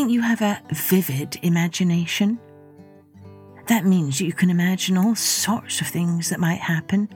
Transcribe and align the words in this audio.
think 0.00 0.12
you 0.12 0.22
have 0.22 0.40
a 0.40 0.62
vivid 0.72 1.38
imagination? 1.42 2.38
That 3.68 3.84
means 3.84 4.18
you 4.18 4.32
can 4.32 4.48
imagine 4.48 4.96
all 4.96 5.14
sorts 5.14 5.82
of 5.82 5.88
things 5.88 6.30
that 6.30 6.40
might 6.40 6.58
happen, 6.60 7.06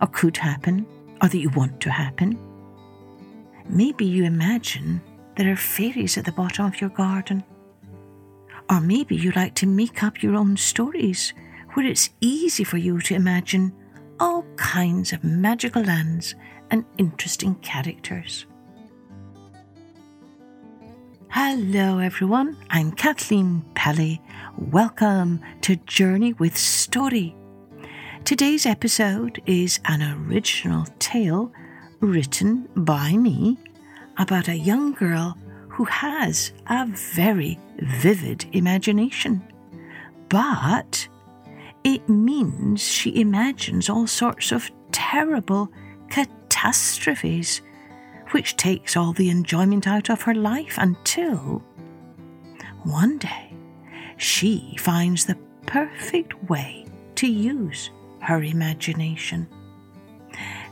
or 0.00 0.06
could 0.06 0.38
happen, 0.38 0.86
or 1.20 1.28
that 1.28 1.36
you 1.36 1.50
want 1.50 1.82
to 1.82 1.90
happen. 1.90 2.38
Maybe 3.68 4.06
you 4.06 4.24
imagine 4.24 5.02
there 5.36 5.52
are 5.52 5.56
fairies 5.56 6.16
at 6.16 6.24
the 6.24 6.32
bottom 6.32 6.64
of 6.64 6.80
your 6.80 6.88
garden. 6.88 7.44
Or 8.70 8.80
maybe 8.80 9.16
you 9.16 9.30
like 9.32 9.54
to 9.56 9.66
make 9.66 10.02
up 10.02 10.22
your 10.22 10.34
own 10.34 10.56
stories 10.56 11.34
where 11.74 11.84
it's 11.84 12.08
easy 12.22 12.64
for 12.64 12.78
you 12.78 13.02
to 13.02 13.14
imagine 13.14 13.70
all 14.18 14.46
kinds 14.56 15.12
of 15.12 15.24
magical 15.24 15.82
lands 15.82 16.34
and 16.70 16.86
interesting 16.96 17.54
characters. 17.56 18.46
Hello, 21.36 21.98
everyone. 21.98 22.56
I'm 22.70 22.92
Kathleen 22.92 23.64
Pelly. 23.74 24.22
Welcome 24.56 25.40
to 25.62 25.74
Journey 25.74 26.32
with 26.34 26.56
Story. 26.56 27.34
Today's 28.24 28.66
episode 28.66 29.42
is 29.44 29.80
an 29.86 30.00
original 30.00 30.86
tale 31.00 31.52
written 31.98 32.68
by 32.76 33.16
me 33.16 33.58
about 34.16 34.46
a 34.46 34.56
young 34.56 34.92
girl 34.92 35.36
who 35.70 35.82
has 35.86 36.52
a 36.68 36.86
very 36.86 37.58
vivid 37.80 38.46
imagination. 38.52 39.42
But 40.28 41.08
it 41.82 42.08
means 42.08 42.80
she 42.80 43.20
imagines 43.20 43.90
all 43.90 44.06
sorts 44.06 44.52
of 44.52 44.70
terrible 44.92 45.68
catastrophes 46.10 47.60
which 48.34 48.56
takes 48.56 48.96
all 48.96 49.12
the 49.12 49.30
enjoyment 49.30 49.86
out 49.86 50.10
of 50.10 50.22
her 50.22 50.34
life 50.34 50.76
until 50.78 51.62
one 52.82 53.16
day 53.16 53.54
she 54.16 54.76
finds 54.80 55.24
the 55.24 55.38
perfect 55.66 56.34
way 56.50 56.84
to 57.14 57.28
use 57.28 57.90
her 58.18 58.42
imagination. 58.42 59.46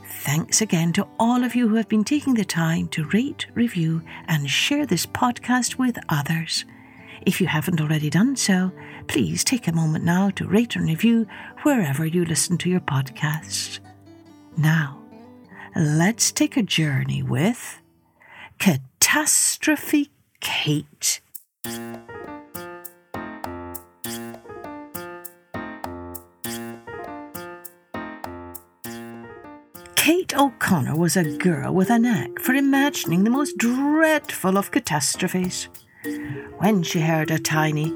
Thanks 0.09 0.59
again 0.59 0.91
to 0.91 1.07
all 1.17 1.41
of 1.45 1.55
you 1.55 1.69
who 1.69 1.75
have 1.75 1.87
been 1.87 2.03
taking 2.03 2.33
the 2.33 2.43
time 2.43 2.89
to 2.89 3.05
rate, 3.05 3.45
review, 3.53 4.01
and 4.27 4.49
share 4.49 4.85
this 4.85 5.05
podcast 5.05 5.77
with 5.77 5.97
others. 6.09 6.65
If 7.25 7.39
you 7.39 7.47
haven't 7.47 7.79
already 7.79 8.09
done 8.09 8.35
so, 8.35 8.73
please 9.07 9.45
take 9.45 9.69
a 9.69 9.71
moment 9.71 10.03
now 10.03 10.31
to 10.31 10.47
rate 10.49 10.75
and 10.75 10.85
review 10.85 11.27
wherever 11.61 12.05
you 12.05 12.25
listen 12.25 12.57
to 12.57 12.69
your 12.69 12.81
podcasts. 12.81 13.79
Now, 14.57 15.02
let's 15.75 16.31
take 16.31 16.55
a 16.55 16.61
journey 16.61 17.23
with 17.23 17.79
Catastrophe 18.59 20.11
Cate. 20.39 21.21
Cate 29.95 30.37
O'Connor 30.37 30.95
was 30.97 31.15
a 31.15 31.37
girl 31.37 31.73
with 31.73 31.89
a 31.89 31.97
knack 31.97 32.39
for 32.39 32.53
imagining 32.53 33.23
the 33.23 33.29
most 33.29 33.57
dreadful 33.57 34.57
of 34.57 34.71
catastrophes. 34.71 35.69
When 36.57 36.83
she 36.83 36.99
heard 36.99 37.31
a 37.31 37.39
tiny 37.39 37.93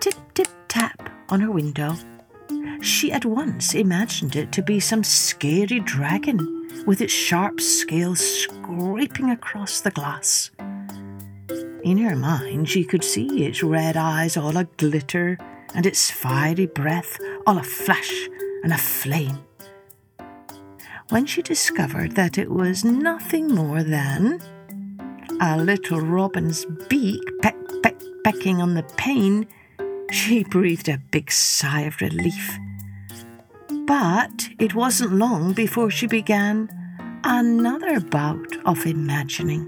tip 0.00 0.14
tip 0.34 0.48
tap 0.68 1.10
on 1.30 1.40
her 1.40 1.50
window, 1.50 1.96
she 2.82 3.10
at 3.10 3.24
once 3.24 3.74
imagined 3.74 4.36
it 4.36 4.52
to 4.52 4.62
be 4.62 4.78
some 4.78 5.02
scary 5.02 5.80
dragon 5.80 6.57
with 6.86 7.00
its 7.00 7.12
sharp 7.12 7.60
scales 7.60 8.20
scraping 8.20 9.30
across 9.30 9.80
the 9.80 9.90
glass. 9.90 10.50
In 11.82 11.98
her 11.98 12.16
mind, 12.16 12.68
she 12.68 12.84
could 12.84 13.04
see 13.04 13.44
its 13.44 13.62
red 13.62 13.96
eyes 13.96 14.36
all 14.36 14.56
a 14.56 14.64
glitter 14.64 15.38
and 15.74 15.86
its 15.86 16.10
fiery 16.10 16.66
breath 16.66 17.18
all 17.46 17.58
a 17.58 17.62
flash 17.62 18.28
and 18.62 18.72
a 18.72 18.78
flame. 18.78 19.38
When 21.10 21.24
she 21.24 21.40
discovered 21.40 22.16
that 22.16 22.36
it 22.36 22.50
was 22.50 22.84
nothing 22.84 23.48
more 23.48 23.82
than 23.82 24.40
a 25.40 25.56
little 25.56 26.00
robin's 26.00 26.66
beak 26.88 27.22
peck, 27.40 27.56
peck, 27.82 27.96
pecking 28.24 28.60
on 28.60 28.74
the 28.74 28.82
pane, 28.96 29.46
she 30.10 30.44
breathed 30.44 30.88
a 30.88 31.00
big 31.10 31.30
sigh 31.30 31.82
of 31.82 32.00
relief. 32.00 32.58
But 33.88 34.50
it 34.58 34.74
wasn't 34.74 35.14
long 35.14 35.54
before 35.54 35.90
she 35.90 36.06
began 36.06 36.68
another 37.24 38.00
bout 38.00 38.54
of 38.66 38.84
imagining. 38.84 39.66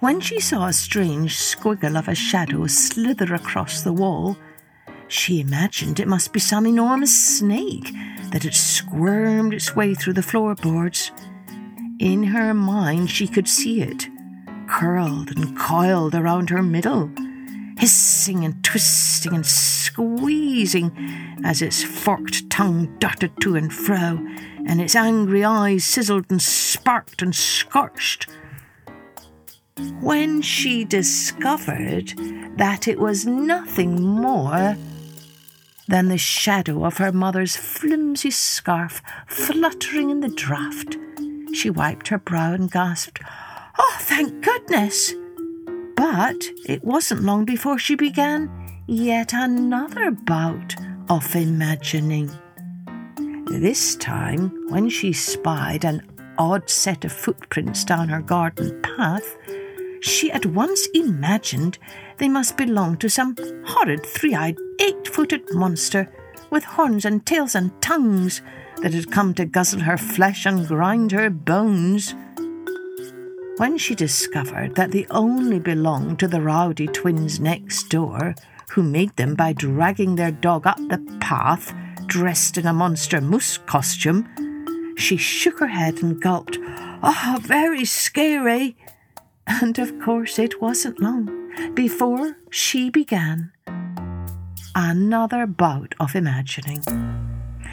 When 0.00 0.22
she 0.22 0.40
saw 0.40 0.66
a 0.66 0.72
strange 0.72 1.36
squiggle 1.36 1.98
of 1.98 2.08
a 2.08 2.14
shadow 2.14 2.68
slither 2.68 3.34
across 3.34 3.82
the 3.82 3.92
wall, 3.92 4.38
she 5.08 5.42
imagined 5.42 6.00
it 6.00 6.08
must 6.08 6.32
be 6.32 6.40
some 6.40 6.66
enormous 6.66 7.36
snake 7.36 7.92
that 8.30 8.44
had 8.44 8.54
squirmed 8.54 9.52
its 9.52 9.76
way 9.76 9.94
through 9.94 10.14
the 10.14 10.22
floorboards. 10.22 11.12
In 11.98 12.22
her 12.22 12.54
mind, 12.54 13.10
she 13.10 13.28
could 13.28 13.46
see 13.46 13.82
it, 13.82 14.08
curled 14.66 15.36
and 15.36 15.54
coiled 15.58 16.14
around 16.14 16.48
her 16.48 16.62
middle 16.62 17.10
hissing 17.78 18.44
and 18.44 18.62
twisting 18.64 19.34
and 19.34 19.46
squeezing 19.46 20.92
as 21.44 21.62
its 21.62 21.82
forked 21.82 22.48
tongue 22.50 22.96
darted 22.98 23.38
to 23.40 23.54
and 23.54 23.72
fro, 23.72 24.18
and 24.66 24.80
its 24.80 24.96
angry 24.96 25.44
eyes 25.44 25.84
sizzled 25.84 26.26
and 26.30 26.42
sparked 26.42 27.22
and 27.22 27.34
scorched. 27.34 28.26
When 30.00 30.40
she 30.42 30.84
discovered 30.84 32.14
that 32.56 32.88
it 32.88 32.98
was 32.98 33.26
nothing 33.26 34.02
more 34.02 34.76
than 35.88 36.08
the 36.08 36.18
shadow 36.18 36.84
of 36.84 36.96
her 36.96 37.12
mother's 37.12 37.56
flimsy 37.56 38.30
scarf 38.30 39.02
fluttering 39.26 40.10
in 40.10 40.20
the 40.20 40.28
draught, 40.28 40.96
she 41.54 41.70
wiped 41.70 42.08
her 42.08 42.18
brow 42.18 42.54
and 42.54 42.70
gasped, 42.70 43.20
Oh, 43.78 43.96
thank 44.00 44.42
goodness! 44.42 45.12
But 45.96 46.48
it 46.66 46.84
wasn't 46.84 47.22
long 47.22 47.44
before 47.44 47.78
she 47.78 47.94
began 47.94 48.50
yet 48.86 49.32
another 49.32 50.10
bout 50.10 50.76
of 51.08 51.34
imagining. 51.34 52.30
This 53.46 53.96
time, 53.96 54.52
when 54.68 54.88
she 54.90 55.12
spied 55.12 55.84
an 55.84 56.02
odd 56.38 56.68
set 56.68 57.04
of 57.04 57.12
footprints 57.12 57.84
down 57.84 58.08
her 58.08 58.20
garden 58.20 58.80
path, 58.82 59.36
she 60.00 60.30
at 60.30 60.46
once 60.46 60.86
imagined 60.94 61.78
they 62.18 62.28
must 62.28 62.56
belong 62.56 62.96
to 62.98 63.08
some 63.08 63.34
horrid 63.64 64.04
three 64.04 64.34
eyed, 64.34 64.56
eight 64.80 65.08
footed 65.08 65.42
monster 65.54 66.12
with 66.50 66.64
horns 66.64 67.04
and 67.04 67.24
tails 67.24 67.54
and 67.54 67.70
tongues 67.80 68.42
that 68.82 68.92
had 68.92 69.10
come 69.10 69.32
to 69.34 69.46
guzzle 69.46 69.80
her 69.80 69.96
flesh 69.96 70.44
and 70.44 70.68
grind 70.68 71.12
her 71.12 71.30
bones. 71.30 72.14
When 73.58 73.78
she 73.78 73.94
discovered 73.94 74.74
that 74.74 74.90
they 74.90 75.06
only 75.10 75.58
belonged 75.58 76.18
to 76.18 76.28
the 76.28 76.42
rowdy 76.42 76.88
twins 76.88 77.40
next 77.40 77.88
door, 77.88 78.34
who 78.70 78.82
made 78.82 79.16
them 79.16 79.34
by 79.34 79.54
dragging 79.54 80.16
their 80.16 80.30
dog 80.30 80.66
up 80.66 80.76
the 80.76 80.98
path 81.20 81.74
dressed 82.04 82.58
in 82.58 82.66
a 82.66 82.74
monster 82.74 83.20
moose 83.20 83.56
costume, 83.56 84.94
she 84.98 85.16
shook 85.16 85.58
her 85.60 85.68
head 85.68 86.02
and 86.02 86.20
gulped, 86.20 86.58
Oh, 87.02 87.38
very 87.40 87.86
scary! 87.86 88.76
And 89.46 89.78
of 89.78 89.98
course 90.00 90.38
it 90.38 90.60
wasn't 90.60 91.00
long 91.00 91.74
before 91.74 92.36
she 92.50 92.90
began 92.90 93.52
another 94.74 95.46
bout 95.46 95.94
of 95.98 96.14
imagining. 96.14 96.82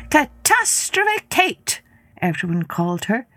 Catastrophe 0.10 1.26
Cate! 1.30 1.82
everyone 2.22 2.64
called 2.64 3.06
her 3.06 3.28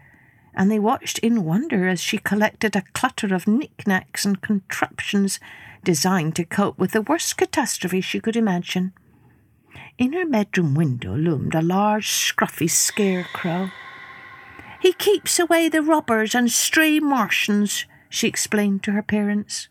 and 0.56 0.70
they 0.70 0.78
watched 0.78 1.18
in 1.18 1.44
wonder 1.44 1.86
as 1.86 2.00
she 2.00 2.18
collected 2.18 2.74
a 2.74 2.84
clutter 2.94 3.34
of 3.34 3.46
knickknacks 3.46 4.24
and 4.24 4.40
contraptions 4.40 5.38
designed 5.84 6.34
to 6.34 6.44
cope 6.44 6.78
with 6.78 6.92
the 6.92 7.02
worst 7.02 7.36
catastrophe 7.36 8.00
she 8.00 8.18
could 8.18 8.36
imagine. 8.36 8.92
In 9.98 10.14
her 10.14 10.26
bedroom 10.26 10.74
window 10.74 11.14
loomed 11.14 11.54
a 11.54 11.62
large, 11.62 12.08
scruffy 12.08 12.70
scarecrow. 12.70 13.70
He 14.80 14.92
keeps 14.92 15.38
away 15.38 15.68
the 15.68 15.82
robbers 15.82 16.34
and 16.34 16.50
stray 16.50 17.00
Martians, 17.00 17.84
she 18.08 18.26
explained 18.26 18.82
to 18.84 18.92
her 18.92 19.02
parents. 19.02 19.68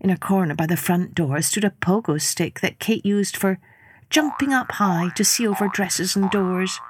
In 0.00 0.10
a 0.10 0.16
corner 0.16 0.54
by 0.54 0.66
the 0.66 0.76
front 0.76 1.14
door 1.14 1.42
stood 1.42 1.64
a 1.64 1.70
pogo 1.70 2.20
stick 2.20 2.60
that 2.60 2.78
Cate 2.78 3.04
used 3.04 3.36
for 3.36 3.58
jumping 4.10 4.52
up 4.52 4.72
high 4.72 5.10
to 5.16 5.24
see 5.24 5.46
over 5.46 5.68
dresses 5.68 6.14
and 6.16 6.30
doors. 6.30 6.80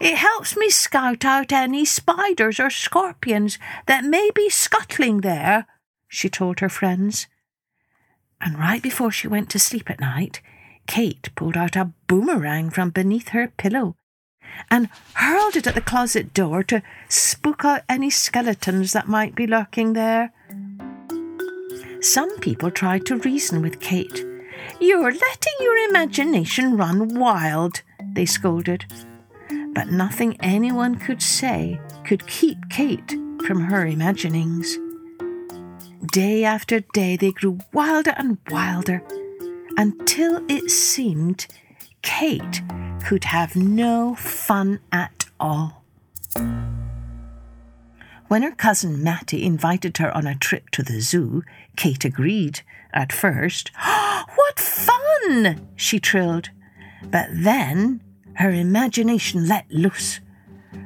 It 0.00 0.16
helps 0.16 0.56
me 0.56 0.68
scout 0.68 1.24
out 1.24 1.52
any 1.52 1.84
spiders 1.84 2.60
or 2.60 2.70
scorpions 2.70 3.58
that 3.86 4.04
may 4.04 4.30
be 4.34 4.48
scuttling 4.50 5.20
there, 5.22 5.66
she 6.08 6.28
told 6.28 6.60
her 6.60 6.68
friends. 6.68 7.26
And 8.40 8.58
right 8.58 8.82
before 8.82 9.10
she 9.10 9.28
went 9.28 9.50
to 9.50 9.58
sleep 9.58 9.90
at 9.90 10.00
night, 10.00 10.42
Cate 10.86 11.30
pulled 11.34 11.56
out 11.56 11.76
a 11.76 11.92
boomerang 12.06 12.70
from 12.70 12.90
beneath 12.90 13.28
her 13.28 13.48
pillow 13.48 13.96
and 14.70 14.88
hurled 15.14 15.56
it 15.56 15.66
at 15.66 15.74
the 15.74 15.80
closet 15.80 16.32
door 16.32 16.62
to 16.64 16.82
spook 17.08 17.64
out 17.64 17.82
any 17.88 18.10
skeletons 18.10 18.92
that 18.92 19.08
might 19.08 19.34
be 19.34 19.46
lurking 19.46 19.92
there. 19.92 20.32
Some 22.00 22.38
people 22.38 22.70
tried 22.70 23.06
to 23.06 23.16
reason 23.16 23.62
with 23.62 23.80
Cate. 23.80 24.24
You're 24.80 25.12
letting 25.12 25.54
your 25.60 25.76
imagination 25.88 26.76
run 26.76 27.18
wild, 27.18 27.82
they 28.12 28.26
scolded. 28.26 28.84
But 29.76 29.88
nothing 29.88 30.38
anyone 30.40 30.94
could 30.94 31.20
say 31.20 31.78
could 32.06 32.26
keep 32.26 32.70
Cate 32.70 33.14
from 33.44 33.64
her 33.64 33.86
imaginings. 33.86 34.78
Day 36.10 36.44
after 36.44 36.80
day 36.94 37.16
they 37.16 37.30
grew 37.30 37.58
wilder 37.74 38.14
and 38.16 38.38
wilder 38.50 39.02
until 39.76 40.42
it 40.48 40.70
seemed 40.70 41.46
Cate 42.00 42.62
could 43.04 43.24
have 43.24 43.54
no 43.54 44.14
fun 44.14 44.80
at 44.90 45.26
all. 45.38 45.84
When 48.28 48.42
her 48.42 48.52
cousin 48.52 49.04
Mattie 49.04 49.44
invited 49.44 49.98
her 49.98 50.10
on 50.16 50.26
a 50.26 50.34
trip 50.34 50.70
to 50.70 50.82
the 50.82 51.02
zoo, 51.02 51.44
Cate 51.76 52.06
agreed 52.06 52.62
at 52.94 53.12
first. 53.12 53.70
what 54.36 54.58
fun! 54.58 55.68
she 55.76 56.00
trilled. 56.00 56.48
But 57.10 57.28
then 57.30 58.00
her 58.36 58.50
imagination 58.50 59.48
let 59.48 59.70
loose. 59.70 60.20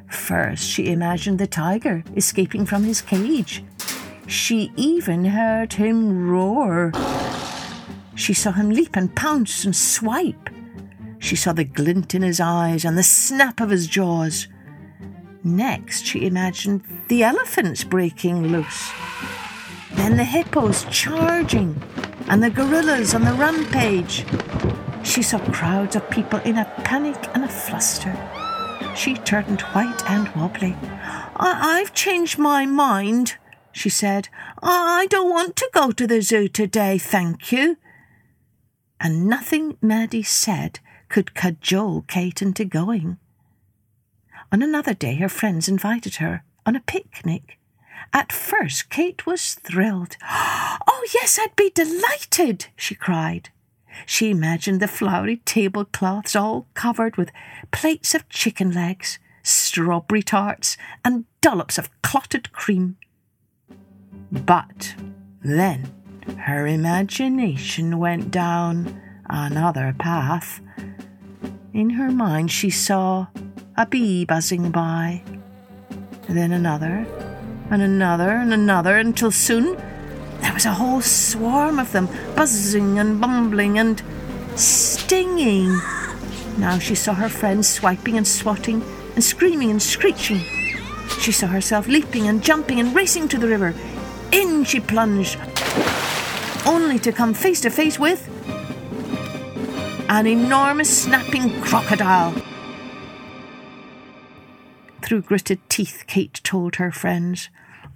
First, 0.09 0.69
she 0.69 0.91
imagined 0.91 1.39
the 1.39 1.47
tiger 1.47 2.05
escaping 2.17 2.67
from 2.67 2.85
his 2.85 3.01
cage. 3.01 3.65
She 4.27 4.73
even 4.77 5.25
heard 5.25 5.73
him 5.73 6.29
roar. 6.29 6.93
She 8.15 8.35
saw 8.35 8.53
him 8.53 8.71
leap 8.71 8.97
and 8.97 9.15
pounce 9.15 9.65
and 9.65 9.75
swipe. 9.75 10.51
She 11.19 11.37
saw 11.37 11.53
the 11.53 11.65
glint 11.65 12.15
in 12.15 12.23
his 12.23 12.41
eyes 12.41 12.85
and 12.85 12.97
the 12.97 13.03
snap 13.03 13.61
of 13.61 13.71
his 13.71 13.87
jaws. 13.87 14.47
Next, 15.43 16.07
she 16.07 16.27
imagined 16.27 16.83
the 17.09 17.23
elephants 17.25 17.83
breaking 17.83 18.49
loose. 18.49 18.93
Then 19.95 20.17
the 20.17 20.25
hippos 20.25 20.85
charging, 20.91 21.81
and 22.29 22.43
the 22.43 22.51
gorillas 22.51 23.15
on 23.15 23.25
the 23.25 23.33
rampage. 23.33 24.25
She 25.03 25.23
saw 25.23 25.39
crowds 25.51 25.97
of 25.97 26.09
people 26.11 26.39
in 26.41 26.59
a 26.59 26.65
panic 26.85 27.17
and 27.35 27.45
a 27.45 27.49
fluster. 27.49 28.15
She 28.95 29.15
turned 29.15 29.61
white 29.73 30.03
and 30.11 30.29
wobbly. 30.35 30.77
I- 31.37 31.79
have 31.81 31.95
changed 31.95 32.39
my 32.39 32.67
mind, 32.67 33.37
she 33.73 33.89
said. 33.89 34.29
I 34.63 35.07
don't 35.09 35.31
want 35.31 35.57
to 35.57 35.71
go 35.73 35.91
to 35.91 36.07
the 36.07 36.21
zoo 36.21 36.49
today, 36.49 36.99
thank 36.99 37.51
you. 37.53 37.77
And 39.01 39.27
nothing 39.27 39.79
Maddie 39.81 40.23
said 40.23 40.81
could 41.09 41.35
cajole 41.35 42.03
Cate 42.03 42.43
into 42.43 42.65
going. 42.65 43.19
On 44.53 44.63
another 44.63 44.95
day, 44.95 45.15
her 45.17 45.29
friends 45.29 45.69
invited 45.69 46.17
her 46.17 46.45
on 46.67 46.77
a 46.77 46.81
picnic. 46.81 47.59
At 48.13 48.33
first, 48.33 48.91
Cate 48.91 49.27
was 49.27 49.55
thrilled. 49.55 50.17
Oh, 50.93 51.07
yes, 51.15 51.39
I'd 51.41 51.57
be 51.57 51.71
delighted, 51.71 52.67
she 52.77 52.95
cried. 52.95 53.49
She 54.07 54.31
imagined 54.31 54.81
the 54.81 54.89
flowery 54.89 55.39
tablecloths 55.45 56.37
all 56.37 56.67
covered 56.75 57.17
with 57.17 57.33
plates 57.71 58.15
of 58.15 58.29
chicken 58.29 58.73
legs, 58.73 59.19
strawberry 59.43 60.23
tarts, 60.23 60.77
and 61.05 61.25
dollops 61.41 61.79
of 61.79 61.91
clotted 62.03 62.53
cream. 62.53 62.97
But 64.31 64.95
then 65.43 65.93
her 66.39 66.67
imagination 66.67 67.99
went 67.99 68.31
down 68.31 69.01
another 69.29 69.95
path. 69.99 70.61
In 71.73 71.91
her 71.91 72.11
mind, 72.11 72.51
she 72.51 72.71
saw 72.71 73.29
a 73.77 73.87
bee 73.87 74.25
buzzing 74.25 74.71
by, 74.71 75.23
then 76.29 76.53
another, 76.53 77.07
and 77.71 77.83
another, 77.83 78.31
and 78.31 78.53
another, 78.53 78.97
until 78.99 79.31
soon 79.31 79.81
there 80.41 80.53
was 80.55 80.67
a 80.67 80.73
whole 80.73 81.01
swarm 81.01 81.79
of 81.79 81.93
them, 81.93 82.09
buzzing 82.35 82.99
and 82.99 83.21
bumbling 83.21 83.79
and 83.79 84.03
stinging. 84.57 85.69
Now 86.59 86.79
she 86.79 86.95
saw 86.95 87.15
her 87.15 87.29
friends 87.29 87.69
swiping 87.69 88.17
and 88.17 88.27
swatting 88.27 88.83
and 89.15 89.25
screaming 89.25 89.71
and 89.71 89.83
screeching. 89.83 90.41
She 91.21 91.33
saw 91.33 91.47
herself 91.47 91.87
leaping 91.87 92.29
and 92.29 92.43
jumping 92.43 92.81
and 92.81 92.95
racing 92.95 93.29
to 93.29 93.39
the 93.39 93.49
river. 93.49 93.75
In 94.33 94.65
she 94.65 94.81
plunged, 94.81 95.39
only 96.67 96.99
to 97.01 97.13
come 97.13 97.35
face 97.35 97.61
to 97.63 97.71
face 97.71 97.99
with 97.99 98.29
an 100.09 100.27
enormous 100.27 101.05
snapping 101.05 101.61
crocodile. 101.61 102.35
Through 105.03 105.23
gritted 105.23 105.61
teeth, 105.69 106.05
Cate 106.07 106.41
told 106.43 106.77
her 106.77 106.91
friends, 106.91 107.49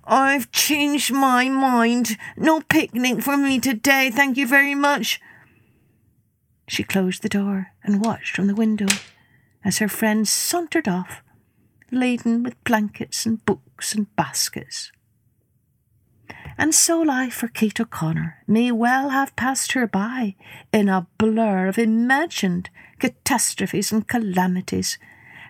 I've 0.06 0.50
changed 0.52 1.12
my 1.12 1.48
mind. 1.48 2.16
No 2.36 2.60
picnic 2.60 3.22
for 3.22 3.36
me 3.36 3.58
today, 3.58 4.10
thank 4.10 4.36
you 4.36 4.46
very 4.46 4.74
much. 4.74 5.20
She 6.68 6.82
closed 6.82 7.22
the 7.22 7.28
door 7.28 7.68
and 7.82 8.04
watched 8.04 8.36
from 8.36 8.46
the 8.46 8.54
window 8.54 8.86
as 9.64 9.78
her 9.78 9.88
friends 9.88 10.30
sauntered 10.30 10.88
off, 10.88 11.22
laden 11.90 12.42
with 12.42 12.62
blankets 12.64 13.24
and 13.24 13.44
books 13.44 13.94
and 13.94 14.14
baskets. 14.16 14.92
And 16.56 16.74
so 16.74 17.00
life 17.00 17.34
for 17.34 17.48
Cate 17.48 17.80
O'Connor 17.80 18.42
may 18.46 18.70
well 18.70 19.08
have 19.08 19.34
passed 19.36 19.72
her 19.72 19.86
by 19.86 20.36
in 20.72 20.88
a 20.88 21.06
blur 21.18 21.66
of 21.66 21.78
imagined 21.78 22.70
catastrophes 22.98 23.90
and 23.90 24.06
calamities, 24.06 24.98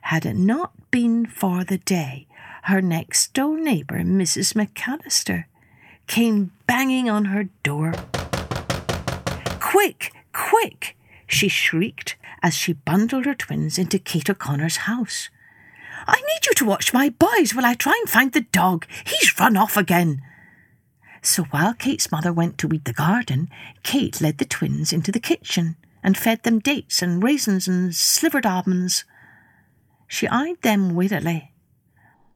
had 0.03 0.25
it 0.25 0.37
not 0.37 0.91
been 0.91 1.27
for 1.27 1.65
the 1.65 1.79
day 1.79 2.27
her 2.65 2.81
next 2.81 3.35
door 3.35 3.59
neighbour, 3.59 4.01
Mrs. 4.01 4.55
McAllister, 4.55 5.45
came 6.07 6.53
banging 6.67 7.11
on 7.11 7.27
her 7.27 7.45
door. 7.63 7.93
Quick, 9.61 10.13
quick! 10.33 10.97
she 11.27 11.49
shrieked 11.49 12.17
as 12.43 12.55
she 12.55 12.73
bundled 12.73 13.27
her 13.27 13.35
twins 13.35 13.79
into 13.79 13.99
Cate 13.99 14.31
O'Connor's 14.31 14.79
house. 14.89 15.29
I 16.07 16.17
need 16.17 16.47
you 16.47 16.55
to 16.55 16.65
watch 16.65 16.95
my 16.95 17.09
boys 17.11 17.55
while 17.55 17.67
I 17.67 17.75
try 17.75 17.99
and 18.01 18.09
find 18.09 18.33
the 18.33 18.43
dog. 18.43 18.87
He's 19.05 19.39
run 19.39 19.57
off 19.57 19.77
again. 19.77 20.23
So 21.23 21.45
while 21.45 21.75
Cate's 21.75 22.13
mother 22.13 22.33
went 22.33 22.59
to 22.59 22.69
weed 22.69 22.85
the 22.85 22.93
garden, 22.93 23.49
Cate 23.83 24.21
led 24.21 24.39
the 24.39 24.45
twins 24.45 24.93
into 24.93 25.13
the 25.13 25.21
kitchen 25.21 25.77
and 26.03 26.17
fed 26.17 26.43
them 26.43 26.59
dates 26.59 27.03
and 27.03 27.23
raisins 27.23 27.67
and 27.67 27.95
slivered 27.95 28.44
almonds. 28.47 29.05
She 30.06 30.29
eyed 30.29 30.61
them 30.63 30.94
wearily. 30.94 31.54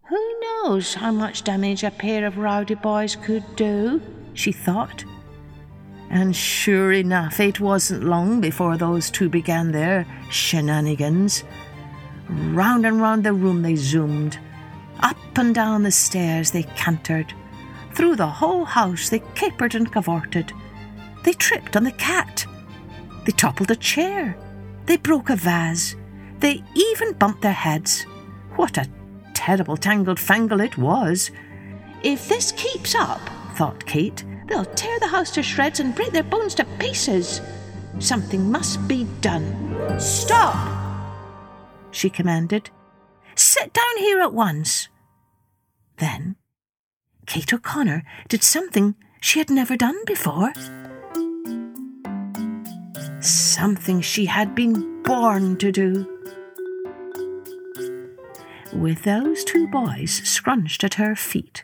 Who 0.09 0.41
knows 0.41 0.95
how 0.95 1.13
much 1.13 1.45
damage 1.45 1.85
a 1.85 1.91
pair 1.91 2.25
of 2.25 2.39
rowdy 2.39 2.75
boys 2.75 3.15
could 3.15 3.45
do? 3.57 4.01
she 4.33 4.53
thought. 4.53 5.05
And 6.09 6.35
sure 6.35 6.93
enough, 6.93 7.41
it 7.41 7.61
wasn't 7.61 8.05
long 8.05 8.41
before 8.41 8.79
those 8.79 9.11
two 9.11 9.29
began 9.29 9.71
their 9.71 10.07
shenanigans. 10.31 11.45
Round 12.31 12.87
and 12.87 13.03
round 13.03 13.25
the 13.25 13.35
room 13.35 13.61
they 13.61 13.77
zoomed. 13.77 14.39
Up 15.01 15.19
and 15.37 15.55
down 15.55 15.83
the 15.83 15.91
stairs 15.91 16.53
they 16.53 16.63
cantered. 16.63 17.35
Through 17.93 18.17
the 18.17 18.27
whole 18.27 18.65
house 18.65 19.11
they 19.11 19.23
capered 19.35 19.75
and 19.75 19.93
cavorted. 19.93 20.55
They 21.23 21.35
tripped 21.35 21.77
on 21.77 21.85
the 21.85 21.93
cat. 21.93 22.47
They 23.27 23.33
toppled 23.33 23.71
a 23.71 23.77
chair. 23.77 24.39
They 24.87 24.97
broke 24.97 25.29
a 25.29 25.37
vase. 25.37 25.97
They 26.39 26.65
even 26.75 27.13
bumped 27.13 27.43
their 27.43 27.53
heads. 27.53 28.05
What 28.57 28.79
a 28.79 28.89
terrible 29.49 29.79
tangled 29.79 30.19
fangle 30.19 30.63
it 30.63 30.77
was. 30.77 31.31
If 32.03 32.29
this 32.29 32.53
keeps 32.53 32.95
up, 32.95 33.23
thought 33.55 33.87
Cate, 33.87 34.23
they'll 34.47 34.67
tear 34.67 35.01
the 35.01 35.07
house 35.07 35.31
to 35.31 35.43
shreds 35.43 35.81
and 35.81 35.95
break 35.95 36.13
their 36.13 36.23
bones 36.23 36.55
to 36.57 36.67
pieces. 36.79 37.41
Something 37.99 38.51
must 38.53 38.87
be 38.87 39.05
done. 39.23 39.47
Stop! 39.99 40.55
she 41.93 42.11
commanded. 42.11 42.69
Sit 43.37 43.73
down 43.73 43.97
here 43.97 44.21
at 44.21 44.35
once. 44.35 44.89
Then 45.97 46.37
Cate 47.25 47.55
O'Connor 47.55 48.03
did 48.29 48.43
something 48.43 48.97
she 49.23 49.39
had 49.39 49.49
never 49.49 49.79
done 49.79 49.97
before. 50.05 50.53
Something 53.23 54.03
she 54.03 54.27
had 54.27 54.55
been 54.55 55.03
born 55.05 55.57
to 55.57 55.73
do. 55.73 56.18
With 58.73 59.03
those 59.03 59.45
two 59.45 59.67
boys 59.67 60.11
scrunched 60.25 60.85
at 60.85 60.95
her 60.95 61.17
feet, 61.17 61.63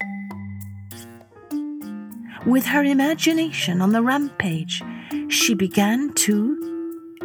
with 2.47 2.67
her 2.67 2.83
imagination 2.83 3.81
on 3.83 3.93
the 3.93 4.03
rampage, 4.03 4.83
she 5.29 5.55
began 5.55 6.13
to 6.15 7.19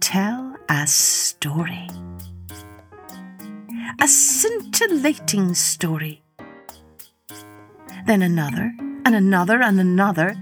tell 0.00 0.56
a 0.68 0.86
story. 0.86 1.88
A 4.00 4.08
scintillating 4.08 5.54
story. 5.54 6.22
Then 8.06 8.22
another, 8.22 8.72
and 9.04 9.14
another, 9.14 9.62
and 9.62 9.80
another, 9.80 10.36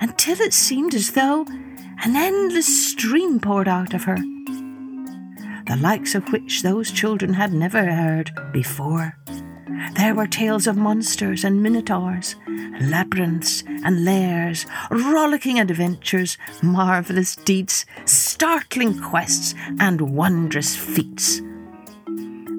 until 0.00 0.40
it 0.40 0.52
seemed 0.52 0.94
as 0.94 1.12
though 1.12 1.46
an 2.02 2.16
endless 2.16 2.90
stream 2.90 3.40
poured 3.40 3.68
out 3.68 3.92
of 3.92 4.04
her, 4.04 4.16
the 5.70 5.76
likes 5.76 6.16
of 6.16 6.32
which 6.32 6.62
those 6.62 6.90
children 6.90 7.32
had 7.32 7.52
never 7.52 7.84
heard 7.84 8.32
before. 8.50 9.16
There 9.94 10.16
were 10.16 10.26
tales 10.26 10.66
of 10.66 10.76
monsters 10.76 11.44
and 11.44 11.62
minotaurs, 11.62 12.34
labyrinths 12.80 13.62
and 13.84 14.04
lairs, 14.04 14.66
rollicking 14.90 15.60
adventures, 15.60 16.36
marvellous 16.60 17.36
deeds, 17.36 17.86
startling 18.04 19.00
quests, 19.00 19.54
and 19.78 20.00
wondrous 20.00 20.74
feats. 20.74 21.38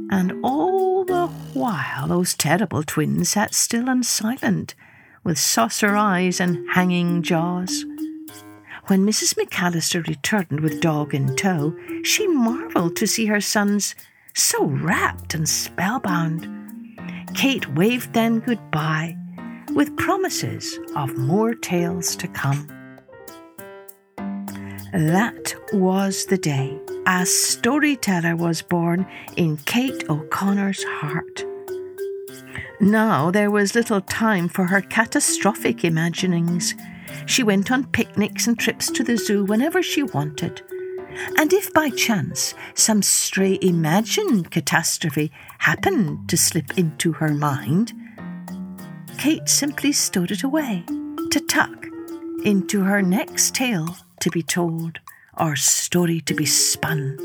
And 0.10 0.40
all 0.42 1.04
the 1.04 1.28
while 1.54 2.08
those 2.08 2.34
terrible 2.34 2.82
twins 2.82 3.32
sat 3.32 3.54
still 3.54 3.90
and 3.90 4.06
silent, 4.06 4.74
with 5.26 5.38
saucer 5.38 5.98
eyes 5.98 6.40
and 6.40 6.66
hanging 6.72 7.24
jaws. 7.24 7.84
When 8.88 9.06
Mrs. 9.06 9.36
McAllister 9.36 10.06
returned 10.08 10.60
with 10.60 10.82
dog 10.82 11.14
in 11.14 11.36
tow, 11.36 11.76
she 12.04 12.28
marvelled 12.28 12.96
to 12.98 13.08
see 13.08 13.28
her 13.28 13.42
sons 13.42 13.96
so 14.34 14.66
rapt 14.66 15.34
and 15.34 15.48
spellbound. 15.48 16.48
Cate 17.36 17.68
waved 17.74 18.14
them 18.14 18.40
goodbye 18.40 19.16
with 19.74 19.96
promises 19.98 20.80
of 20.96 21.18
more 21.18 21.54
tales 21.54 22.16
to 22.18 22.28
come. 22.28 22.68
That 24.94 25.54
was 25.72 26.26
the 26.26 26.38
day 26.38 26.78
a 27.08 27.26
storyteller 27.26 28.36
was 28.36 28.62
born 28.62 29.08
in 29.38 29.58
Cate 29.58 30.10
O'Connor's 30.10 30.84
heart. 30.84 31.46
Now 32.80 33.32
there 33.32 33.52
was 33.52 33.76
little 33.76 34.02
time 34.02 34.50
for 34.50 34.66
her 34.66 34.82
catastrophic 34.82 35.84
imaginings. 35.84 36.76
She 37.26 37.44
went 37.44 37.72
on 37.72 37.86
picnics 37.88 38.48
and 38.48 38.58
trips 38.58 38.90
to 38.92 39.04
the 39.04 39.18
zoo 39.18 39.44
whenever 39.44 39.82
she 39.82 40.04
wanted. 40.04 40.62
And 41.38 41.52
if 41.52 41.74
by 41.74 41.90
chance 41.90 42.54
some 42.74 43.02
stray 43.02 43.60
imagined 43.62 44.52
catastrophe 44.52 45.32
happened 45.60 46.30
to 46.30 46.38
slip 46.38 46.78
into 46.78 47.14
her 47.14 47.34
mind, 47.34 47.94
Cate 49.18 49.50
simply 49.50 49.92
stowed 49.92 50.32
it 50.32 50.44
away 50.44 50.84
to 51.32 51.40
tuck 51.48 51.86
into 52.44 52.82
her 52.82 53.02
next 53.02 53.54
tale 53.54 53.98
to 54.20 54.30
be 54.32 54.42
told 54.42 55.00
or 55.38 55.56
story 55.56 56.22
to 56.22 56.34
be 56.34 56.46
spun, 56.46 57.18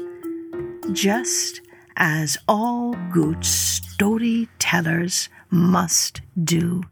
just 0.92 1.60
as 1.96 2.36
all 2.48 2.94
good 3.12 3.44
storytellers 3.44 5.28
must 5.50 6.20
do. 6.44 6.82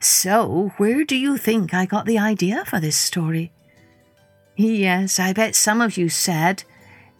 So, 0.00 0.72
where 0.76 1.04
do 1.04 1.16
you 1.16 1.36
think 1.36 1.72
I 1.72 1.86
got 1.86 2.06
the 2.06 2.18
idea 2.18 2.64
for 2.64 2.80
this 2.80 2.96
story? 2.96 3.52
Yes, 4.56 5.18
I 5.18 5.32
bet 5.32 5.54
some 5.54 5.80
of 5.80 5.96
you 5.96 6.08
said, 6.08 6.64